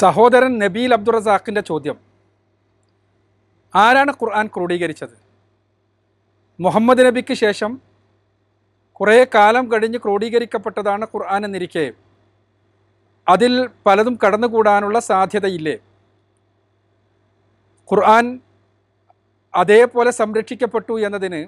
സഹോദരൻ 0.00 0.58
നബീൽ 0.58 0.92
അബ്ദുറസാഖിന്റെ 0.94 1.60
ചോദ്യം. 1.60 1.96
ആരാണ് 3.74 4.12
ഖുർആൻ 4.12 4.46
ക്രോഡീകരിച്ചത്? 4.46 5.14
മുഹമ്മദ് 6.60 7.06
നബിക്ക് 7.06 7.34
ശേഷം 7.34 7.80
കുറേ 8.92 9.26
കാലം 9.34 9.72
കഴിഞ്ഞ് 9.72 9.98
ക്രോഡീകരിക്കപ്പെട്ടതാണ് 9.98 11.04
ഖുർആൻ 11.04 11.44
എന്നിരിക്കെ. 11.44 11.92
അതിൽ 13.28 13.52
പലതും 13.86 14.18
കടന്നുകൂടാനുള്ള 14.22 14.98
സാധ്യതയില്ലേ? 15.00 15.76
ഖുർആൻ 17.92 18.40
അതേപോലെ 19.54 20.10
സംരക്ഷിക്കപ്പെട്ടു 20.10 21.00
എന്നതിന് 21.06 21.40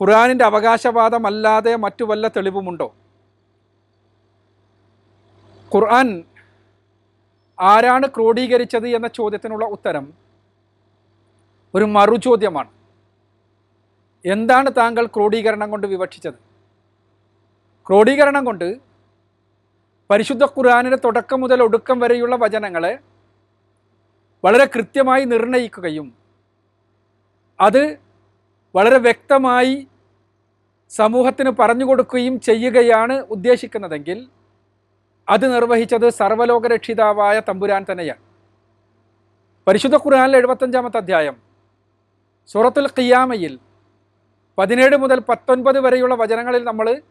ഖുർആാനിന്റെ 0.00 0.44
അവകാശവാദമല്ലാതെ 0.44 1.76
മറ്റു 1.76 2.04
വല്ല 2.04 2.28
തെളിവുമുണ്ടോ? 2.28 2.94
ഖുർആൻ 5.74 6.08
ആരാണ് 7.60 8.06
ക്രോഡീകരിച്ചത് 8.06 8.88
എന്ന 8.88 9.06
ചോദ്യത്തിനുള്ള 9.06 9.64
ഉത്തരം 9.64 10.12
ഒരു 11.74 11.84
മറുചോദ്യമാണ്. 11.84 12.70
എന്താണ് 14.24 14.70
താങ്കൾ 14.76 15.06
ക്രോഡീകരണം 15.06 15.70
കൊണ്ട് 15.70 15.86
വിവക്ഷിച്ചത്? 15.86 16.38
ക്രോഡീകരണം 17.86 18.44
കൊണ്ട് 18.44 18.80
പരിശുദ്ധ 20.10 20.44
ഖുർആാനിന്റെ 20.44 20.98
തുടക്കം 21.04 21.40
മുതൽ 21.40 21.62
ഒടുക്കം 21.62 22.00
വരെയുള്ള 22.00 22.36
വചനങ്ങളെ 22.36 22.98
വളരെ 24.44 24.64
കൃത്യമായി 24.64 25.24
നിർണയിക്കുകയും 25.24 26.12
അത് 27.60 27.98
വളരെ 28.74 28.98
വ്യക്തമായി 28.98 29.86
സമൂഹത്തിന് 30.90 31.50
പറഞ്ഞു 31.50 31.84
കൊടുക്കുകയും 31.84 32.40
ചെയ്യുകയാണ് 32.40 33.20
ഉദ്ദേശിക്കുന്നതെങ്കിൽ 33.30 34.28
അത് 35.32 35.54
നിർവഹിച്ചത് 35.54 36.08
സർവലോകരക്ഷിതാവായ 36.10 37.40
തമ്പുരാൻ 37.48 37.86
തന്നെയാണ്. 37.90 38.22
പരിശുദ്ധ 39.66 39.96
ഖുർആാനിലെ 39.96 40.38
എഴുപത്തഞ്ചാമത്തെ 40.38 40.98
അധ്യായം. 40.98 41.36
സൂറത്തുൽ 42.52 42.86
ഖിയാമയിൽ 42.86 43.58
പതിനേഴ് 44.58 44.96
മുതൽ 44.96 45.18
പത്തൊൻപത് 45.28 45.80
വരെയുള്ള 45.80 46.14
വചനങ്ങളിൽ 46.14 46.64
നമ്മൾ 46.64 47.02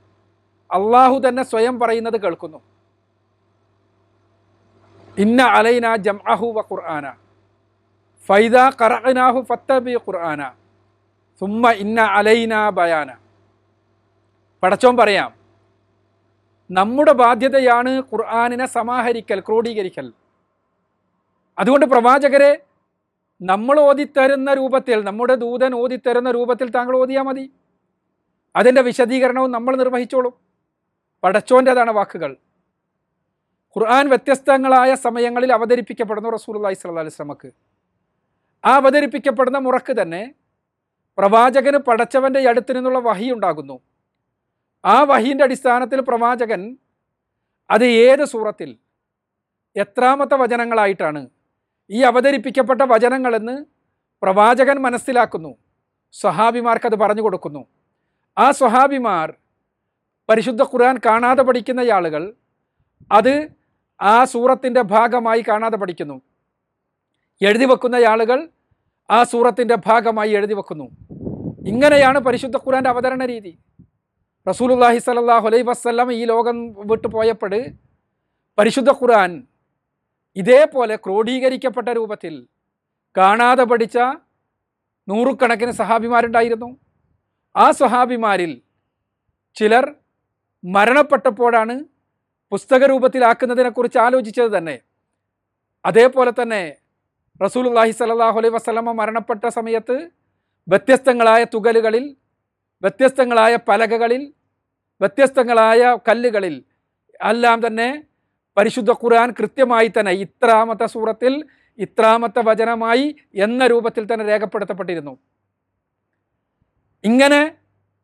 അള്ളാഹു 0.71 1.21
തന്നെ 1.27 1.43
സ്വയം 1.43 1.79
പറയുന്നത് 1.79 2.21
കേൾക്കുന്നു. 2.21 2.59
ഇന്ന 5.17 5.41
അലൈന 5.43 5.95
ജംഅഹു 5.95 6.47
വ 6.47 6.61
ഖുർആന. 6.71 7.05
ഫൈദ 8.25 8.57
ഖറഅനാഹു 8.81 9.39
ഫത്തബി 9.49 9.95
ഖുർആന. 9.95 10.41
സുമ്മ 11.41 11.71
ഇന്ന 11.83 12.01
അലൈന 12.01 12.53
ബയാന. 12.69 13.09
പടച്ചോൻ 14.63 14.95
പറയാം 14.97 15.40
നമ്മുടെ 16.71 17.11
ബാധ്യതയാണ് 17.11 17.99
ഖുർആാനിനെ 17.99 18.65
സമാഹരിക്കൽ 18.65 19.39
ക്രോഡീകരിക്കൽ. 19.39 20.13
അതുകൊണ്ട് 21.59 21.85
പ്രവാചകരെ 21.85 22.51
നമ്മൾ 23.41 23.79
ഓതിത്തരുന്ന 23.79 24.53
രൂപത്തിൽ 24.53 25.03
നമ്മുടെ 25.03 25.35
ദൂതൻ 25.35 25.75
ഓതിത്തരുന്ന 25.75 26.31
രൂപത്തിൽ 26.31 26.69
താങ്കൾ 26.69 26.95
ഓതിയാൽ 26.97 27.23
മതി. 27.23 27.51
അതിന്റെ 28.55 28.81
വിശദീകരണവും 28.81 29.51
നമ്മൾ 29.51 29.75
നിർവഹിച്ചോളും. 29.75 30.33
പടച്ചോന്റെതാണ് 31.23 31.91
വാക്കുകൾ. 31.91 32.31
ഖുർആൻ 33.75 34.09
വ്യത്യസ്തങ്ങളായ 34.09 34.95
സമയങ്ങളിൽ 34.95 35.53
അവതരിപ്പിക്കപ്പെടുന്നു 35.53 36.29
റസൂൽ 36.29 36.55
അള്ളഹി 36.55 36.87
അലൈഹി 36.87 36.99
അലിസ്ലമക്ക് 36.99 37.51
ആ 38.65 38.75
അവതരിപ്പിക്കപ്പെടുന്ന 38.75 39.57
മുറക്ക് 39.57 40.01
തന്നെ 40.01 40.33
പ്രവാചകന് 41.17 41.77
പടച്ചവന്റെ 41.77 42.49
അടുത്തു 42.49 42.73
നിന്നുള്ള 42.73 42.99
വഹി 42.99 43.31
ഉണ്ടാകുന്നു. 43.31 43.79
ആ 44.85 45.03
വഹീന്റെ 45.03 45.43
അടിസ്ഥാനത്തിൽ 45.43 46.01
പ്രവാചകൻ 46.01 46.77
അത് 47.71 47.85
ഏത് 47.85 48.25
സൂറത്തിൽ? 48.25 48.77
എത്രാമത്തെ 49.75 50.35
വചനങ്ങളായിട്ടാണ് 50.35 51.27
ഈ 51.89 52.01
അവതരിപ്പിക്കപ്പെട്ട 52.01 52.81
വചനങ്ങളെന്ന് 52.81 53.65
പ്രവാചകൻ 54.21 54.75
മനസ്സിലാക്കുന്നു. 54.81 55.57
സ്വഹാബിമാർക്ക് 56.11 56.85
അത് 56.85 56.95
പറഞ്ഞു 56.95 57.21
കൊടുക്കുന്നു. 57.21 57.65
ആ 58.37 58.51
സ്വഹാബിമാർ 58.51 59.33
പരിശുദ്ധ 60.29 60.61
ഖുർആൻ 60.63 60.97
കാണാതെ 61.05 61.41
പഠിക്കുന്ന 61.41 61.79
ആളുകൾ 61.79 62.33
അത് 63.11 63.49
ആ 64.01 64.25
സൂറത്തിന്റെ 64.25 64.81
ഭാഗമായി 64.81 65.41
കാണാതെ 65.41 65.77
പഠിക്കുന്നു. 65.77 66.21
എഴുതി 67.41 67.65
വെക്കുന്ന 67.65 67.95
ആളുകൾ 67.95 68.49
ആ 69.11 69.23
സൂറത്തിന്റെ 69.23 69.75
ഭാഗമായി 69.75 70.31
എഴുതി 70.31 70.53
വെക്കുന്നു. 70.53 70.83
ഇങ്ങനെയാണ് 71.67 72.19
പരിശുദ്ധ 72.19 72.57
ഖുർആന്റെ 72.57 72.89
അവതരണ 72.89 73.25
രീതി 73.25 73.59
റസൂലുല്ലാഹി 74.49 74.99
സലല്ലാഹു 75.07 75.45
അലൈ 75.49 75.61
വസ്ലം 75.69 76.07
ഈ 76.19 76.21
ലോകം 76.31 76.57
വിട്ടു 76.91 77.07
പോയപ്പോൾ 77.15 77.53
പരിശുദ്ധ 78.57 78.91
ഖുർആൻ 78.99 79.31
ഇതേപോലെ 80.35 80.95
ക്രോഡീകരിക്കപ്പെട്ട 81.05 81.89
രൂപത്തിൽ 81.97 82.33
കാണാതെ 83.15 83.65
പഠിച്ച 83.71 83.97
നൂറുകണക്കിന് 85.07 85.73
സഹാബിമാരുണ്ടായിരുന്നു. 85.81 86.69
ആ 87.55 87.65
സഹാബിമാരിൽ 87.81 88.51
ചിലർ 89.57 89.85
മരണപ്പെട്ടപ്പോഴാണ് 90.63 91.75
പുസ്തക 92.51 92.81
രൂപത്തിലാക്കുന്നതിനെക്കുറിച്ച് 92.91 93.99
ആലോചിച്ചത് 94.05 94.51
തന്നെ. 94.57 94.75
അതേപോലെ 95.85 96.31
തന്നെ 96.39 96.63
റസൂലുല്ലാഹി 97.41 97.93
സലാഹു 98.01 98.37
അലൈ 98.41 98.51
വസ്ലമ 98.57 98.91
മരണപ്പെട്ട 99.01 99.45
സമയത്ത് 99.57 99.97
വ്യത്യസ്തങ്ങളായ 100.67 101.43
തുകലുകളിൽ 101.53 102.05
വ്യത്യസ്തങ്ങളായ 102.81 103.55
പലകകളിൽ 103.67 104.33
വ്യത്യസ്തങ്ങളായ 105.01 105.97
കല്ലുകളിൽ. 106.07 106.63
എല്ലാം 107.21 107.67
തന്നെ 107.67 108.03
പരിശുദ്ധ 108.57 108.91
ഖുർആൻ 108.91 109.31
കൃത്യമായി 109.31 109.87
തന്നെ 109.87 110.11
ഇത്രാമത്തെ 110.11 110.85
സൂറത്തിൽ 110.85 111.45
ഇത്രാമത്തെ 111.79 112.41
വചനമായി 112.45 113.15
എന്ന 113.35 113.67
രൂപത്തിൽ 113.67 114.13
തന്നെ 114.13 114.25
രേഖപ്പെടുത്തപ്പെട്ടിരുന്നു. 114.25 115.17
ഇങ്ങനെ 117.03 117.55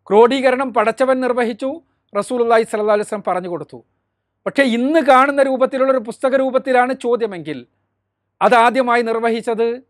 ക്രോഡീകരണം 0.10 0.74
പടച്ചവൻ 0.74 1.20
നിർവഹിച്ചു 1.20 1.82
അള്ളാഹി 2.16 2.64
സല്ലാ 2.64 2.94
അലുസ്ലം 2.94 3.24
പറഞ്ഞു 3.28 3.50
കൊടുത്തു. 3.50 3.86
പക്ഷേ 4.46 4.64
ഇന്ന് 4.64 5.00
കാണുന്ന 5.00 5.44
രൂപത്തിലുള്ള 5.44 5.92
ഒരു 5.92 6.00
പുസ്തക 6.00 6.36
രൂപത്തിലാണ് 6.36 6.94
ചോദ്യമെങ്കിൽ 6.94 7.66
അതാദ്യമായി 8.42 9.02
നിർവഹിച്ചത് 9.02 9.82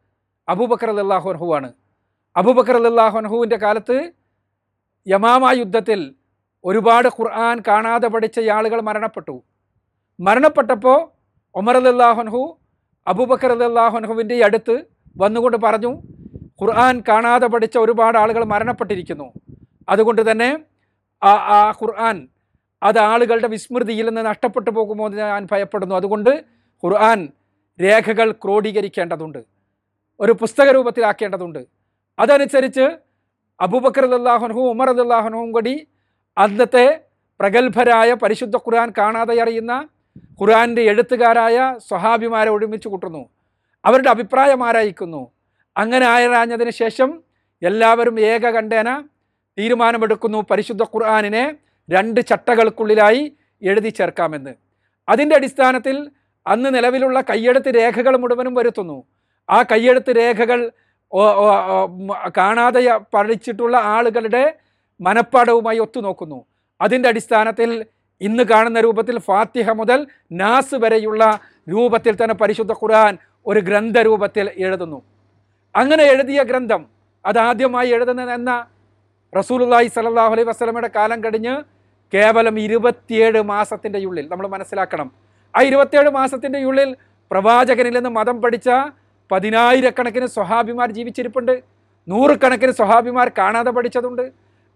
അബൂബക്കർ 0.49 0.89
അല്ലാഹുൻഹു 0.89 1.55
ആണ്. 1.55 1.73
അബൂബക്കർ 2.37 2.75
അല്ലാഹുൻഹുവിന്റെ 2.85 3.57
കാലത്ത് 3.57 4.13
യമാമ 5.07 5.51
യുദ്ധത്തിൽ 5.51 6.15
ഒരുപാട് 6.65 7.07
ഖുർആൻ 7.07 7.63
കാണാതെ 7.67 8.07
പഠിച്ച 8.07 8.39
ആളുകൾ 8.39 8.81
മരണപ്പെട്ടു. 8.81 9.43
മരണപ്പെട്ടപ്പോൾ 10.19 11.09
ഒമർ 11.55 11.77
അല്ലാഹുൻഹു 11.77 12.59
അബൂബക്കർ 13.07 13.63
അല്ലാഹുൻഹുവിന്റെ 13.63 14.45
അടുത്ത് 14.45 14.83
വന്നുകൊണ്ട് 15.17 15.57
പറഞ്ഞു 15.57 16.01
ഖുർആൻ 16.61 17.03
കാണാതെ 17.07 17.47
പഠിച്ച 17.47 17.77
ഒരുപാട് 17.77 18.17
ആളുകൾ 18.17 18.43
മരണപ്പെട്ടിരിക്കുന്നു. 18.43 19.33
അതുകൊണ്ട് 19.89 20.31
തന്നെ 20.31 20.59
ആ 21.23 21.29
ആ 21.29 21.71
ഖുർആൻ 21.71 22.27
അത് 22.83 22.99
ആളുകളുടെ 22.99 23.47
വിസ്മൃതിയിൽ 23.47 24.07
നിന്ന് 24.07 24.25
നഷ്ടപ്പെട്ടു 24.25 24.69
പോകുമോ 24.69 25.05
എന്ന് 25.05 25.17
ഞാൻ 25.17 25.47
ഭയപ്പെടുന്നു. 25.51 25.95
അതുകൊണ്ട് 25.95 26.43
ഖുർആൻ 26.83 27.29
രേഖകൾ 27.81 28.31
ക്രോഡീകരിക്കേണ്ടതുണ്ട്. 28.31 29.43
ഒരു 30.19 30.31
പുസ്തക 30.31 30.69
രൂപത്തിലാക്കേണ്ടതുണ്ട് 30.71 31.67
അതനുസരിച്ച് 32.19 33.06
അബൂബക്കർ 33.59 34.13
അല്ലാഹുനഹും 34.13 34.69
ഉമർ 34.69 34.89
അല്ലാഹുനഹും 34.89 35.51
കൂടി 35.51 35.87
അന്നത്തെ 36.37 36.99
പ്രഗത്ഭരായ 37.39 38.13
പരിശുദ്ധ 38.13 38.57
ഖുർആൻ 38.57 38.93
കാണാതെ 38.97 39.41
അറിയുന്ന 39.41 39.89
ഖുർആന്റെ 40.41 40.81
എഴുത്തുകാരായ 40.81 41.77
സ്വഹാബിമാരെ 41.89 42.49
ഒരുമിച്ച് 42.49 42.87
കൂട്ടുന്നു. 42.87 43.29
അവരുടെ 43.85 44.09
അഭിപ്രായം 44.09 44.67
ആരായിക്കുന്നു? 44.67 45.31
അങ്ങനെ 45.77 46.05
ആരാഞ്ഞതിന് 46.05 46.69
ശേഷം 46.69 47.23
എല്ലാവരും 47.61 48.19
ഏക 48.19 48.49
കണ്ടേന 48.49 49.01
തീരുമാനമെടുക്കുന്നു 49.57 50.45
പരിശുദ്ധ 50.51 50.83
ഖുർആാനിനെ 50.83 51.55
രണ്ട് 51.89 52.21
ചട്ടകൾക്കുള്ളിലായി 52.21 53.35
എഴുതി 53.61 53.89
ചേർക്കാമെന്ന്. 53.89 54.53
അതിന്റെ 55.09 55.35
അടിസ്ഥാനത്തിൽ 55.35 56.11
അന്ന് 56.47 56.75
നിലവിലുള്ള 56.75 57.21
കയ്യെഴുത്ത് 57.21 57.75
രേഖകൾ 57.75 58.17
മുഴുവനും 58.17 58.53
വരുത്തുന്നു. 58.53 59.03
ആ 59.49 59.61
കയ്യെഴുത്ത് 59.61 60.11
രേഖകൾ 60.17 60.71
കാണാതെ 62.37 62.81
പഠിച്ചിട്ടുള്ള 63.13 63.75
ആളുകളുടെ 63.95 64.43
മനപ്പാടവുമായി 64.99 65.79
ഒത്തുനോക്കുന്നു 65.85 66.39
അതിന്റെ 66.81 67.07
അടിസ്ഥാനത്തിൽ 67.09 67.69
ഇന്ന് 68.21 68.43
കാണുന്ന 68.43 68.79
രൂപത്തിൽ 68.79 69.15
ഫാത്തിഹ 69.19 69.69
മുതൽ 69.79 69.99
നാസ് 70.31 70.75
വരെയുള്ള 70.75 71.23
രൂപത്തിൽ 71.69 72.13
തന്നെ 72.21 72.35
പരിശുദ്ധ 72.41 72.73
ഖുർആൻ 72.81 73.13
ഒരു 73.45 73.59
ഗ്രന്ഥരൂപത്തിൽ 73.59 74.45
എഴുതുന്നു. 74.65 74.99
അങ്ങനെ 75.75 76.03
എഴുതിയ 76.13 76.39
ഗ്രന്ഥം 76.49 76.81
അതാദ്യമായി 77.25 77.89
എഴുതുന്നത് 77.95 78.31
എന്ന 78.37 78.51
റസൂലുല്ലാഹി 79.33 79.89
സലാഹു 79.95 80.31
അലൈഹി 80.35 80.47
വസ്ലമയുടെ 80.49 80.89
കാലം 80.97 81.19
കഴിഞ്ഞ് 81.23 81.55
കേവലം 82.13 82.55
ഇരുപത്തിയേഴ് 82.65 83.39
മാസത്തിന്റെ 83.53 83.99
ഉള്ളിൽ 84.09 84.25
നമ്മൾ 84.31 84.45
മനസ്സിലാക്കണം. 84.55 85.07
ആ 85.53 85.61
ഇരുപത്തിയേഴ് 85.69 86.11
മാസത്തിന്റെ 86.19 86.59
ഉള്ളിൽ 86.69 86.89
പ്രവാചകനിൽ 87.31 87.93
നിന്ന് 87.97 88.11
മതം 88.19 88.37
പഠിച്ച 88.43 88.69
പതിനായിരക്കണക്കിന് 89.31 90.25
സ്വഹാബിമാർ 90.25 90.91
ജീവിച്ചിരിപ്പുണ്ട്. 90.91 91.55
നൂറുകണക്കിന് 92.07 92.71
സ്വഹാബിമാർ 92.71 93.31
കാണാതെ 93.37 93.71
പഠിച്ചതുണ്ട്. 93.71 94.25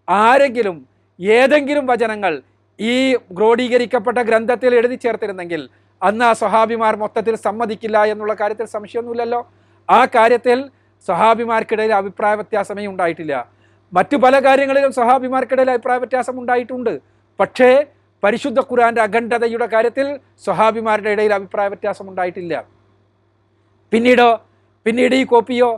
ആരെങ്കിലും 0.09 0.77
ഏതെങ്കിലും 1.19 1.85
വചനങ്ങൾ 1.85 2.41
ഈ 2.79 3.13
ക്രോഡീകരിക്കപ്പെട്ട 3.37 4.17
ഗ്രന്ഥത്തിൽ 4.17 4.75
എഴുതി 4.75 4.95
ചേർത്തിരുന്നെങ്കിൽ 4.95 5.61
അന്ന് 6.01 6.25
ആ 6.25 6.33
സ്വഹാബിമാർ 6.33 6.95
മൊത്തത്തിൽ 6.95 7.35
സമ്മതിക്കില്ല 7.35 7.97
എന്നുള്ള 8.13 8.33
കാര്യത്തിൽ 8.33 8.65
സംശയമൊന്നുമില്ലല്ലോ. 8.65 9.41
ആ 9.89 9.99
കാര്യത്തിൽ 10.15 10.69
സ്വഹാബിമാർക്കിടയിൽ 11.07 11.93
അഭിപ്രായ 11.93 12.35
വ്യത്യാസമേ 12.35 12.87
ഉണ്ടായിട്ടില്ല. 12.87 13.33
മറ്റു 13.93 14.15
പല 14.15 14.35
കാര്യങ്ങളിലും 14.45 14.91
സ്വഹാബിമാർക്കിടയിൽ 14.91 15.71
അഭിപ്രായ 15.71 15.97
വ്യത്യാസം 15.97 16.39
ഉണ്ടായിട്ടുണ്ട്. 16.41 16.93
പക്ഷേ 17.39 17.69
പരിശുദ്ധ 18.23 18.59
ഖുർആന്റെ 18.59 19.01
അഖണ്ഡതയുടെ 19.01 19.65
കാര്യത്തിൽ 19.65 20.07
സ്വഹാബിമാരുടെ 20.45 21.09
ഇടയിൽ 21.09 21.33
അഭിപ്രായ 21.33 21.67
വ്യത്യാസം 21.67 22.09
ഉണ്ടായിട്ടില്ല. 22.09 22.80
പിന്നീടോ 23.91 24.29
പിന്നീട് 24.85 25.15
ഈ 25.15 25.23
കോപ്പിയോ? 25.23 25.69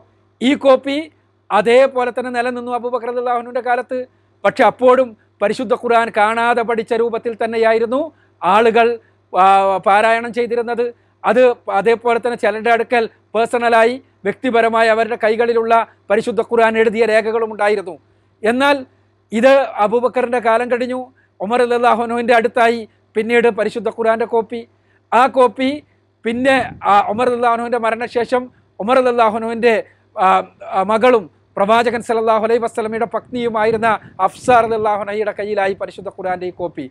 ഈ 0.42 0.54
കോപ്പി 0.54 1.12
അതേപോലെ 1.52 2.12
തന്നെ 2.12 2.32
നിലനിന്നു 2.32 2.72
അബൂബക്കർ 2.72 3.10
അള്ളാഹുവിന്റെ 3.10 3.62
കാലത്ത്. 3.62 4.00
പക്ഷെ 4.46 4.64
അപ്പോഴും 4.64 5.18
പരിശുദ്ധ 5.42 5.74
ഖുർആൻ 5.74 6.12
കാണാതെ 6.18 6.62
പഠിച്ച 6.62 6.94
രൂപത്തിൽ 6.94 7.34
തന്നെയായിരുന്നു 7.44 8.12
ആളുകൾ 8.44 8.88
പാരായണം 9.86 10.34
ചെയ്തിരുന്നത്. 10.34 10.94
അത് 11.26 11.56
അതേപോലെ 11.70 12.20
തന്നെ 12.20 12.38
ചിലരുടെ 12.38 12.70
അടുക്കൽ 12.70 13.10
പേഴ്സണലായി 13.36 14.04
വ്യക്തിപരമായി 14.24 14.90
അവരുടെ 14.90 15.18
കൈകളിലുള്ള 15.24 15.74
പരിശുദ്ധ 16.10 16.42
ഖുർആൻ 16.42 16.78
എഴുതിയ 16.78 17.06
രേഖകളും 17.06 17.52
ഉണ്ടായിരുന്നു. 17.54 17.96
എന്നാൽ 18.44 18.86
ഇത് 19.32 19.54
അബൂബക്കറിന്റെ 19.86 20.40
കാലം 20.40 20.72
കഴിഞ്ഞു 20.72 21.00
ഉമർ 21.42 21.62
അല്ലാഹുനുവിന്റെ 21.62 22.34
അടുത്തായി 22.36 22.88
പിന്നീട് 23.16 23.48
പരിശുദ്ധ 23.50 23.90
ഖുർആന്റെ 23.90 24.26
കോപ്പി. 24.26 24.68
ആ 25.14 25.28
കോപ്പി 25.28 25.84
പിന്നെ 26.26 26.56
ഉമർ 27.12 27.28
അള്ളാഹുനുവിന്റെ 27.36 27.80
മരണശേഷം 27.86 28.44
ഉമർ 28.80 28.98
അള്ളാഹുനുവിന്റെ 29.12 29.74
മകളും 30.92 31.24
പ്രവാചകൻ 31.58 32.02
സലല്ലാഹു 32.08 32.44
അലൈഹി 32.48 32.62
വസ്ലമയുടെ 32.66 33.08
പത്നിയുമായിരുന്ന 33.16 33.90
അഫ്സാർ 34.28 34.64
അള്ളാഹുനയുടെ 34.78 35.34
കയ്യിലായി 35.40 35.74
പരിശുദ്ധ 35.82 36.10
ഖുർആന്റെ 36.18 36.48
ഈ 36.52 36.54
കോപ്പി. 36.62 36.86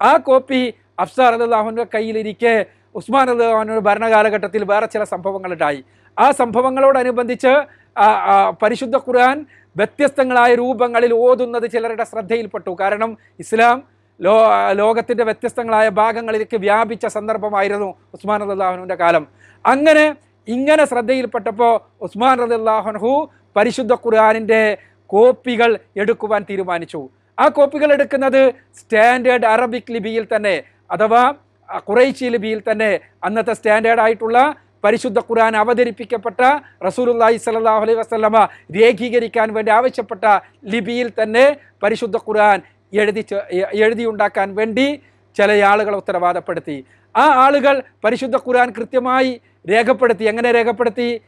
ആ 0.00 0.10
കോപ്പി 0.28 0.62
അഫ്സാർ 1.04 1.32
അള്ളാഹുന്റെ 1.46 1.84
കയ്യിലിരിക്കെ 1.94 2.54
ഉസ്മാൻ 2.98 3.28
അള്ളാഹുനുടെ 3.32 3.82
ഭരണകാലഘട്ടത്തിൽ 3.88 4.62
വേറെ 4.72 4.86
ചില 4.94 5.02
സംഭവങ്ങളുണ്ടായി. 5.14 5.80
ആ 6.16 6.26
സംഭവങ്ങളോടനുബന്ധിച്ച് 6.40 7.52
പരിശുദ്ധ 8.62 8.96
ഖുർആൻ 9.06 9.38
വ്യത്യസ്തങ്ങളായ 9.76 10.50
രൂപങ്ങളിൽ 10.62 11.12
ഓതുന്നത് 11.26 11.66
ചിലരുടെ 11.74 12.04
ശ്രദ്ധയിൽപ്പെട്ടു. 12.10 12.72
കാരണം 12.82 13.10
ഇസ്ലാം 13.44 13.76
ലോ 14.20 14.34
ലോകത്തിന്റെ 14.80 15.24
വ്യത്യസ്തങ്ങളായ 15.24 15.88
ഭാഗങ്ങളിലേക്ക് 16.00 16.56
വ്യാപിച്ച 16.66 17.06
സന്ദർഭമായിരുന്നു 17.16 17.88
ഉസ്മാൻ 18.14 18.40
റദാഹുനുവിന്റെ 18.52 18.96
കാലം. 19.02 19.24
അങ്ങനെ 19.64 20.04
ഇങ്ങനെ 20.48 20.84
ശ്രദ്ധയിൽപ്പെട്ടപ്പോൾ 20.90 21.74
ഉസ്മാൻ 22.06 22.36
റദാഹുൻഹു 22.44 23.12
പരിശുദ്ധ 23.56 23.92
ഖുർആാനിന്റെ 24.04 24.62
കോപ്പികൾ 25.10 25.70
എടുക്കുവാൻ 26.02 26.42
തീരുമാനിച്ചു. 26.50 27.00
ആ 27.38 27.44
കോപ്പികൾ 27.56 27.88
എടുക്കുന്നത് 27.96 28.42
സ്റ്റാൻഡേർഡ് 28.78 29.46
അറബിക് 29.54 29.92
ലിപിയിൽ 29.96 30.24
തന്നെ 30.34 30.54
അഥവാ 30.94 31.22
ഖുറൈശി 31.88 32.26
ലിപിയിൽ 32.34 32.60
തന്നെ 32.68 32.90
അന്നത്തെ 33.26 33.54
സ്റ്റാൻഡേർഡ് 33.58 34.02
ആയിട്ടുള്ള 34.04 34.38
പരിശുദ്ധ 34.84 35.18
ഖുർആൻ 35.28 35.52
അവതരിപ്പിക്കപ്പെട്ട 35.62 36.40
റസൂലുള്ളാഹി 36.86 37.36
സ്വല്ലല്ലാഹു 37.44 37.82
അലൈഹി 37.84 37.98
വസല്ലമ 38.00 38.36
രേഖീകരിക്കാൻ 38.76 39.48
വേണ്ടി 39.56 39.70
ആവശ്യപ്പെട്ട 39.78 40.24
ലിപിയിൽ 40.74 41.08
തന്നെ 41.20 41.44
പരിശുദ്ധ 41.82 42.16
ഖുർആൻ 42.26 42.58
എഴുതി 42.92 43.24
എഴുതിയുണ്ടാക്കാൻ 43.74 44.54
വേണ്ടി 44.54 45.00
ചില 45.36 45.52
ആളുകൾ 45.52 45.96
ഉത്തരവാദപ്പെടുത്തി. 45.96 46.84
ആ 47.16 47.24
ആളുകൾ 47.44 47.82
പരിശുദ്ധ 48.04 48.36
ഖുർആൻ 48.36 48.70
കൃത്യമായി 48.70 49.40
രേഖപ്പെടുത്തി. 49.70 50.24
എങ്ങനെ 50.24 50.52
രേഖപ്പെടുത്തി? 50.52 51.20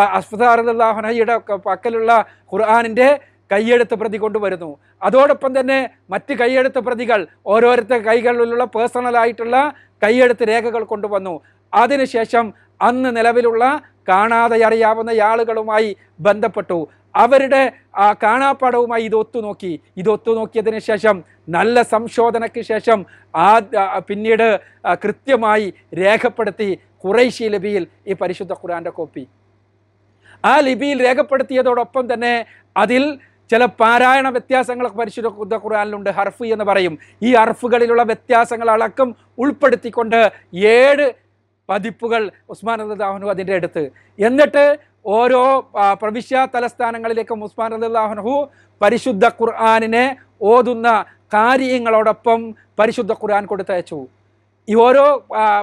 അസ്ഫാറുല്ലാഹുനയുടെ 0.00 1.36
പക്കലുള്ള 1.56 2.24
ഖുർആാനിന്റെ 2.52 3.20
കൈയെഴുത്ത് 3.52 3.94
പ്രതി 3.94 4.16
കൊണ്ടുവരുന്നു. 4.16 4.78
അതോടൊപ്പം 5.02 5.60
തന്നെ 5.60 5.90
മറ്റ് 6.10 6.34
കൈയെഴുത്ത് 6.34 6.78
പ്രതികൾ 6.78 7.26
ഓരോരുത്തർ 7.46 7.98
കൈകളിലുള്ള 7.98 8.64
പേഴ്സണലായിട്ടുള്ള 8.64 9.74
കൈയെഴുത്ത് 10.02 10.48
രേഖകൾ 10.48 10.84
കൊണ്ടുവന്നു. 10.84 11.40
അതിനുശേഷം 11.74 12.54
അന്ന് 12.82 13.16
നിലവിലുള്ള 13.16 13.80
കാണാതെ 14.08 14.64
അറിയാവുന്ന 14.64 15.10
ആളുകളുമായി 15.10 15.96
ബന്ധപ്പെട്ടു. 16.20 16.88
അവരുടെ 17.14 17.72
ആ 17.96 18.12
കാണാപ്പാടവുമായി 18.22 19.02
ഇത് 19.02 19.14
ഒത്തുനോക്കി. 19.14 19.80
ഇത് 19.96 20.10
ഒത്തുനോക്കിയതിന് 20.10 20.78
ശേഷം 20.78 21.24
നല്ല 21.48 21.82
സംശോധനയ്ക്ക് 21.82 22.62
ശേഷം 22.62 23.06
ആ 23.36 23.98
പിന്നീട് 23.98 24.60
കൃത്യമായി 24.94 25.74
രേഖപ്പെടുത്തി 25.94 26.78
ഖുറൈശി 27.06 27.44
ലിപിയിൽ 27.44 27.86
ഈ 28.06 28.12
പരിശുദ്ധ 28.12 28.52
ഖുറാന്റെ 28.52 28.90
കോപ്പി. 28.90 29.28
ആ 30.44 30.58
ലിപിയിൽ 30.60 31.06
രേഖപ്പെടുത്തിയതോടൊപ്പം 31.06 32.14
തന്നെ 32.14 32.46
അതിൽ 32.76 33.18
ചില 33.50 33.64
പാരായണ 33.64 34.28
വ്യത്യാസങ്ങളൊക്കെ 34.28 34.98
പരിശുദ്ധ 34.98 35.54
ഖുർആനിലുണ്ട്. 35.56 36.10
ഹർഫ് 36.10 36.42
എന്ന് 36.42 36.64
പറയും. 36.64 36.98
ഈ 37.22 37.34
ഹർഫുകളിലുള്ള 37.34 38.02
വ്യത്യാസങ്ങൾ 38.02 38.70
അളക്കം 38.70 39.16
ഉൾപ്പെടുത്തിക്കൊണ്ട് 39.38 40.32
ഏഴ് 40.54 41.12
പതിപ്പുകൾ 41.68 42.30
ഉസ്മാൻ 42.48 42.82
അള്ളാഹുനു 42.82 43.26
അതിന്റെ 43.26 43.54
അടുത്ത്. 43.54 43.90
എന്നിട്ട് 44.18 44.78
ഓരോ 45.04 45.44
പ്രവിശ്യ 46.00 46.46
തലസ്ഥാനങ്ങളിലേക്കും 46.54 47.38
ഉസ്മാൻ 47.44 47.72
അള്ളാഹുനഹു 47.74 48.34
പരിശുദ്ധ 48.80 49.24
ഖുർആാനിനെ 49.40 50.16
ഓതുന്ന 50.42 50.88
കാര്യങ്ങളോടൊപ്പം 51.34 52.40
പരിശുദ്ധ 52.78 53.12
ഖുർആൻ 53.12 53.46
കൊടുത്തയച്ചു. 53.46 53.98
ഈ 54.68 54.74
ഓരോ 54.86 55.06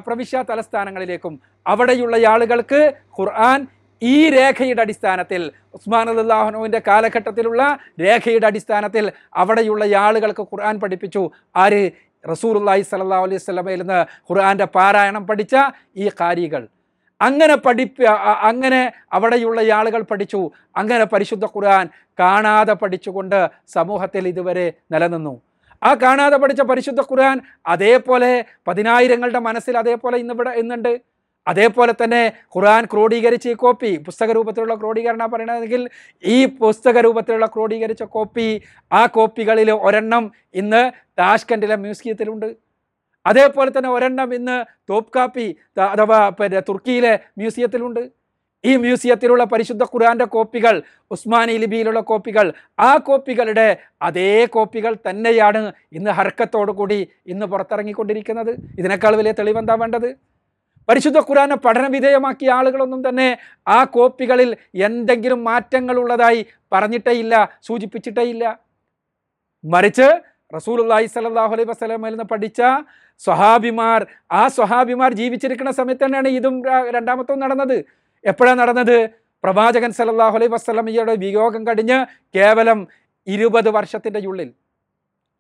പ്രവിശ്യ 0.07 0.37
തലസ്ഥാനങ്ങളിലേക്കും 0.49 1.33
അവിടെയുള്ള 1.67 2.15
ആളുകൾക്ക് 2.27 2.81
ഖുർആൻ 3.19 3.59
ഈ 4.01 4.29
രേഖയുടെ 4.29 4.81
അടിസ്ഥാനത്തിൽ 4.81 5.41
ഉസ്മാൻ 5.77 6.09
അള്ളാഹുനുവിന്റെ 6.09 6.81
കാലഘട്ടത്തിലുള്ള 6.87 7.61
രേഖയുടെ 8.01 8.47
അടിസ്ഥാനത്തിൽ 8.47 9.05
അവിടെയുള്ള 9.41 9.83
ആളുകൾക്ക് 10.05 10.43
ഖുർആൻ 10.51 10.75
പഠിപ്പിച്ചു. 10.83 11.23
ആര്? 11.55 11.83
റസൂലുള്ളാഹി 12.31 12.81
സല്ലാ 12.81 13.19
അലൈഹി 13.25 13.41
സ്വലമയിൽ 13.43 13.81
നിന്ന് 13.81 13.99
ഖുർആന്റെ 14.29 14.67
പാരായണം 14.75 15.23
പഠിച്ച 15.27 15.55
ഈ 15.95 16.07
കാരികൾ 16.21 16.63
അങ്ങനെ 17.21 17.55
പഠിപ്പ 17.55 18.03
അങ്ങനെ 18.49 18.91
അവിടെയുള്ള 19.13 19.61
ആളുകൾ 19.73 20.01
പഠിച്ചു. 20.01 20.51
അങ്ങനെ 20.75 21.05
പരിശുദ്ധ 21.05 21.45
ഖുർആൻ 21.45 21.85
കാണാതെ 22.19 22.73
പഠിച്ചുകൊണ്ട് 22.73 23.49
സമൂഹത്തിൽ 23.67 24.27
ഇതുവരെ 24.27 24.73
നിലനിന്നു. 24.91 25.41
ആ 25.83 25.93
കാണാതെ 25.93 26.37
പഠിച്ച 26.37 26.61
പരിശുദ്ധ 26.61 27.01
ഖുർആൻ 27.01 27.41
അതേപോലെ 27.67 28.45
പതിനായിരങ്ങളുടെ 28.67 29.39
മനസ്സിൽ 29.39 29.77
അതേപോലെ 29.77 30.17
ഇന്നിവിടെ 30.17 30.49
ഇന്നുണ്ട്. 30.49 31.01
അതേപോലെ 31.47 31.93
തന്നെ 32.03 32.33
ഖുർആൻ 32.55 32.85
ക്രോഡീകരിച്ച് 32.85 33.49
ഈ 33.49 33.53
കോപ്പി 33.53 33.97
പുസ്തക 33.97 34.31
രൂപത്തിലുള്ള 34.31 34.75
ക്രോഡീകരണം 34.75 35.31
പറയണമെങ്കിൽ 35.31 35.89
ഈ 36.23 36.45
പുസ്തക 36.45 36.99
രൂപത്തിലുള്ള 36.99 37.45
ക്രോഡീകരിച്ച 37.45 38.03
കോപ്പി 38.03 38.61
ആ 38.91 39.05
കോപ്പികളിൽ 39.05 39.71
ഒരെണ്ണം 39.71 40.31
ഇന്ന് 40.53 40.91
താഷ്കൻഡിലെ 41.19 41.75
മ്യൂസിയത്തിലുണ്ട്. 41.75 42.68
അതേപോലെ 43.25 43.71
തന്നെ 43.77 43.89
ഒരെണ്ണം 43.89 44.33
ഇന്ന് 44.33 44.65
തോപ്കാപ്പി 44.89 45.47
അഥവാ 45.77 46.29
പിന്നെ 46.29 46.59
തുർക്കിയിലെ 46.69 47.19
മ്യൂസിയത്തിലുണ്ട്. 47.37 48.01
ഈ 48.63 48.75
മ്യൂസിയത്തിലുള്ള 48.75 49.43
പരിശുദ്ധ 49.43 49.83
ഖുർആന്റെ 49.83 50.25
കോപ്പികൾ 50.25 50.81
ഉസ്മാനി 51.11 51.57
ലിപിയിലുള്ള 51.57 51.99
കോപ്പികൾ 51.99 52.53
ആ 52.79 52.97
കോപ്പികളുടെ 52.97 53.77
അതേ 54.01 54.45
കോപ്പികൾ 54.45 54.95
തന്നെയാണ് 55.09 55.71
ഇന്ന് 55.93 56.11
ഹർക്കത്തോടു 56.11 56.71
കൂടി 56.71 57.07
ഇന്ന് 57.25 57.45
പുറത്തിറങ്ങിക്കൊണ്ടിരിക്കുന്നത്. 57.45 58.51
ഇതിനേക്കാൾ 58.79 59.15
വലിയ 59.15 59.31
തെളിവെന്താ 59.39 59.75
വേണ്ടത്? 59.75 60.09
പരിശുദ്ധ 60.89 61.19
ഖുറാനെ 61.19 61.55
പഠനവിധേയമാക്കിയ 61.55 62.49
ആളുകളൊന്നും 62.51 63.09
തന്നെ 63.09 63.37
ആ 63.67 63.83
കോപ്പികളിൽ 63.83 64.57
എന്തെങ്കിലും 64.87 65.43
മാറ്റങ്ങൾ 65.43 65.99
ഉള്ളതായി 65.99 66.45
പറഞ്ഞിട്ടേ 66.73 67.11
ഇല്ല 67.11 67.49
സൂചിപ്പിച്ചിട്ടേ 67.67 68.21
ഇല്ല 68.21 68.59
മറിച്ച് 69.63 70.07
റസൂലുള്ളാഹി 70.57 71.07
സലാഹു 71.15 71.51
അലൈഹി 71.55 71.69
വസ്ലമയിൽ 71.71 72.13
നിന്ന് 72.15 72.27
പഠിച്ച 72.33 72.61
സ്വഹാബിമാർ 73.25 74.01
ആ 74.39 74.43
സ്വഹാബിമാർ 74.57 75.11
ജീവിച്ചിരിക്കുന്ന 75.19 75.71
സമയത്ത് 75.79 76.03
തന്നെയാണ് 76.05 76.29
ഇതും 76.39 76.55
രണ്ടാമത്തും 76.95 77.39
നടന്നത്. 77.43 77.77
എപ്പോഴാണ് 78.31 78.59
നടന്നത്? 78.61 78.97
പ്രവാചകൻ 79.43 79.91
സല്ലല്ലാഹു 79.97 80.35
അലൈഹി 80.39 80.53
വസല്ലമയുടെ 80.53 81.13
വിയോഗം 81.23 81.61
കഴിഞ്ഞ് 81.67 81.99
കേവലം 82.37 82.79
ഇരുപത് 83.27 83.69
വർഷത്തിന്റെ 83.77 84.19
ഉള്ളിൽ. 84.29 84.49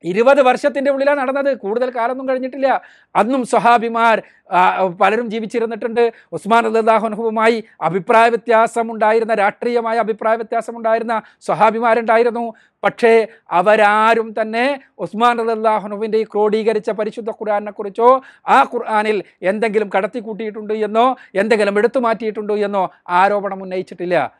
ഇരുപത് 0.03 0.41
വർഷത്തിന്റെ 0.41 0.91
ഉള്ളിലാണ് 0.91 1.19
നടന്നത്. 1.19 1.57
കൂടുതൽ 1.57 1.89
കാലമൊന്നും 1.89 2.29
കഴിഞ്ഞിട്ടില്ല. 2.29 2.81
അന്നും 3.15 3.45
സ്വഹാബിമാർ 3.45 4.21
പലരും 5.01 5.29
ജീവിച്ചിരുന്നിട്ടുണ്ട്. 5.29 6.11
ഉസ്മാൻ 6.31 6.65
അള്ളാഹുനുഹുവുമായി 6.65 7.63
അഭിപ്രായ 7.81 8.29
വ്യത്യാസം 8.29 8.91
ഉണ്ടായിരുന്ന 8.91 9.33
രാഷ്ട്രീയമായ 9.33 9.99
അഭിപ്രായ 9.99 10.35
വ്യത്യാസം 10.35 10.77
ഉണ്ടായിരുന്ന 10.77 11.21
സ്വഹാബിമാരുണ്ടായിരുന്നു. 11.41 12.53
പക്ഷേ 12.83 13.27
അവരാരും 13.51 14.35
തന്നെ 14.41 14.79
ഉസ്മാൻ 14.99 15.41
അള്ളാഹുനുവിന്റെ 15.41 16.17
ഈ 16.17 16.23
ക്രോഡീകരിച്ച 16.23 16.89
പരിശുദ്ധ 16.89 17.29
ഖുർആനെ 17.29 17.71
കുറിച്ചോ 17.71 18.21
ആ 18.47 18.63
ഖുർആാനിൽ 18.63 19.23
എന്തെങ്കിലും 19.41 19.89
കടത്തി 19.97 20.19
കൂട്ടിയിട്ടുണ്ട് 20.19 20.73
എന്നോ 20.73 21.15
എന്തെങ്കിലും 21.35 21.77
എടുത്തു 21.77 21.99
മാറ്റിയിട്ടുണ്ട് 21.99 22.53
എന്നോ 22.53 22.91
ആരോപണം 23.09 23.63
ഉന്നയിച്ചിട്ടില്ല. 23.63 24.31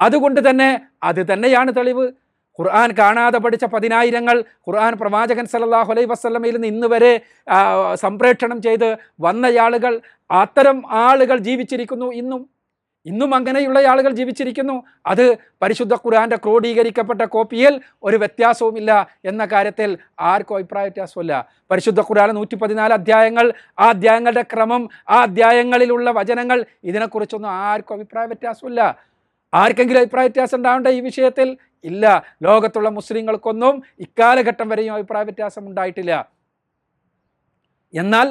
അതുകൊണ്ട് 0.00 0.50
തന്നെ 0.50 0.80
അത് 1.02 1.32
തന്നെയാണ് 1.32 1.72
തെളിവ്. 1.76 2.21
ഖുർആൻ 2.58 2.90
കാണാതെ 3.00 3.38
പഠിച്ച 3.44 3.64
പതിനായിരങ്ങൾ 3.74 4.36
ഖുർആൻ 4.66 4.94
പ്രവാചകൻ 5.00 5.46
സല്ലല്ലാഹു 5.52 5.90
അലൈഹി 5.94 6.08
വസ്ലമയിൽ 6.14 6.56
നിന്ന് 6.56 6.70
ഇന്ന് 6.74 6.88
വരെ 6.94 7.12
സംപ്രേക്ഷണം 8.04 8.58
ചെയ്ത് 8.66 8.88
വന്നയാളുകൾ 9.26 9.92
അത്തരം 10.42 10.78
ആളുകൾ 11.06 11.38
ജീവിച്ചിരിക്കുന്നു. 11.48 12.08
ഇന്നും 12.22 12.42
ഇന്നും 13.06 13.30
അങ്ങനെയുള്ള 13.36 13.78
ആളുകൾ 13.92 14.12
ജീവിച്ചിരിക്കുന്നു. 14.18 14.74
അത് 15.12 15.22
പരിശുദ്ധ 15.62 15.94
ഖുർആന്റെ 16.02 16.36
ക്രോഡീകരിക്കപ്പെട്ട 16.44 17.22
കോപ്പിയിൽ 17.32 17.74
ഒരു 18.08 18.16
വ്യത്യാസവുമില്ല 18.22 18.90
എന്ന 19.30 19.42
കാര്യത്തിൽ 19.52 19.90
ആർക്കും 20.32 20.56
അഭിപ്രായ 20.58 20.84
വ്യത്യാസമില്ല 20.88 21.32
പരിശുദ്ധ 21.70 22.00
ഖുർആൻ 22.08 22.30
നൂറ്റി 22.38 22.58
പതിനാല് 22.62 22.94
അധ്യായങ്ങൾ 22.98 23.46
ആ 23.82 23.88
അധ്യായങ്ങളുടെ 23.94 24.44
ക്രമം 24.52 24.84
ആ 25.14 25.18
അധ്യായങ്ങളിലുള്ള 25.26 26.10
വചനങ്ങൾ 26.20 26.60
ഇതിനെക്കുറിച്ചൊന്നും 26.90 27.52
ആർക്കും 27.70 27.96
അഭിപ്രായ 27.98 28.26
വ്യത്യാസമില്ല 28.32 28.80
ആർക്കെങ്കിലും 29.52 30.00
അഭിപ്രായ 30.02 30.26
വ്യത്യാസം 30.28 30.56
ഉണ്ടാവേണ്ട 30.58 30.88
ഈ 30.98 31.00
വിഷയത്തിൽ? 31.08 31.48
ഇല്ല. 31.84 32.04
ലോകത്തുള്ള 32.42 32.88
മുസ്ലിങ്ങൾക്കൊന്നും 32.88 33.74
ഇക്കാലഘട്ടം 34.00 34.68
വരെയും 34.68 34.94
അഭിപ്രായ 34.94 35.22
വ്യത്യാസം 35.28 35.64
ഉണ്ടായിട്ടില്ല. 35.68 36.12
എന്നാൽ 37.94 38.28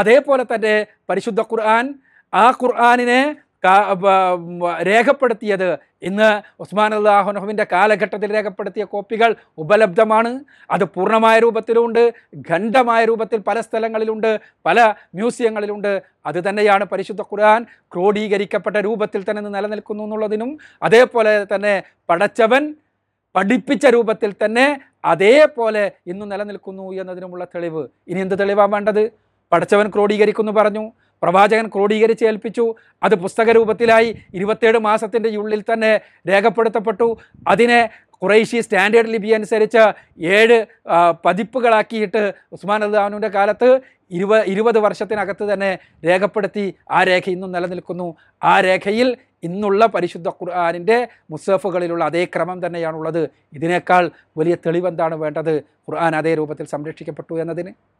അതേപോലെ 0.00 0.44
തന്നെ 0.44 0.74
പരിശുദ്ധ 1.10 1.40
ഖുർആൻ 1.40 1.86
ആ 2.32 2.50
ഖുർആാനിനെ 2.62 3.22
രേഖപ്പെടുത്തിയത്. 4.82 5.78
ഇന്ന് 6.02 6.42
ഉസ്മാൻ 6.60 6.94
അള്ളാഹുനഹുവിന്റെ 6.94 7.66
കാലഘട്ടത്തിൽ 7.72 8.34
രേഖപ്പെടുത്തിയ 8.34 8.84
കോപ്പികൾ 8.84 9.36
ഉപലബ്ധമാണ്. 9.58 10.40
അത് 10.70 10.84
പൂർണമായ 10.84 11.38
രൂപത്തിലുണ്ട്. 11.38 12.12
ഖണ്ഡമായ 12.36 13.04
രൂപത്തിൽ 13.04 13.38
പല 13.38 13.60
സ്ഥലങ്ങളിലുണ്ട്. 13.60 14.40
പല 14.66 14.94
മ്യൂസിയങ്ങളിലുണ്ട്. 15.14 16.02
അത് 16.26 16.48
തന്നെയാണ് 16.48 16.84
പരിശുദ്ധ 16.84 17.20
ഖുർആൻ 17.20 17.66
ക്രോഡീകരിക്കപ്പെട്ട 17.94 18.76
രൂപത്തിൽ 18.76 19.24
തന്നെ 19.30 19.42
നിലനിൽക്കുന്നു 19.42 20.04
എന്നുള്ളതിനും 20.04 20.58
അതേപോലെ 20.82 21.46
തന്നെ 21.54 21.82
പടച്ചവൻ 22.08 22.74
പഠിപ്പിച്ച 23.36 23.86
രൂപത്തിൽ 23.86 24.34
തന്നെ 24.44 24.80
അതേപോലെ 25.04 25.92
ഇന്ന് 26.06 26.32
നിലനിൽക്കുന്നു 26.32 26.92
എന്നതിനുമുള്ള 26.92 27.44
തെളിവ്. 27.44 27.88
ഇനി 28.08 28.20
എന്ത് 28.20 28.38
തെളിവാണ് 28.38 28.72
വേണ്ടത്? 28.72 29.10
പടച്ചവൻ 29.52 29.90
ക്രോഡീകരിക്കുന്നു 29.90 30.52
പറഞ്ഞു. 30.52 30.92
പ്രവാചകൻ 31.22 31.66
ക്രോഡീകരിച്ച് 31.66 32.24
ഏൽപ്പിച്ചു. 32.24 32.74
അത് 33.02 33.14
പുസ്തക 33.14 33.50
രൂപത്തിലായി 33.50 34.10
ഇരുപത്തേഴ് 34.34 34.78
മാസത്തിന്റെ 34.78 35.36
ഉള്ളിൽ 35.36 35.62
തന്നെ 35.72 35.92
രേഖപ്പെടുത്തപ്പെട്ടു. 36.28 37.08
അതിനെ 37.48 37.80
കുറേശ്ശി 38.22 38.60
സ്റ്റാൻഡേർഡ് 38.60 39.08
ലിപി 39.08 39.28
അനുസരിച്ച് 39.28 39.82
ഏഴ് 40.38 40.66
പതിപ്പുകളാക്കിയിട്ട് 41.24 42.22
ഉസ്മാൻ 42.52 42.84
അദ്ദേഹാനുവിന്റെ 42.84 43.28
കാലത്ത് 43.28 43.80
ഇരുപ 44.10 44.38
ഇരുപത് 44.52 44.78
വർഷത്തിനകത്ത് 44.78 45.52
തന്നെ 45.52 45.78
രേഖപ്പെടുത്തി 46.08 46.74
ആ 46.90 47.04
രേഖ 47.04 47.30
ഇന്നും 47.30 47.52
നിലനിൽക്കുന്നു. 47.52 48.16
ആ 48.44 48.60
രേഖയിൽ 48.60 49.16
ഇന്നുള്ള 49.42 49.86
പരിശുദ്ധ 49.86 50.28
ഖുർആാനിന്റെ 50.28 51.08
മുസഫുകളിലുള്ള 51.30 52.04
അതേ 52.04 52.24
ക്രമം 52.24 52.66
തന്നെയാണുള്ളത്. 52.66 53.22
ഇതിനേക്കാൾ 53.52 54.10
വലിയ 54.38 54.54
തെളിവെന്താണ് 54.66 55.14
വേണ്ടത്? 55.14 55.54
ഖുർആൻ 55.58 56.16
അതേ 56.16 56.34
രൂപത്തിൽ 56.34 56.66
സംരക്ഷിക്കപ്പെട്ടു 56.66 57.34
എന്നതിന്? 57.42 57.72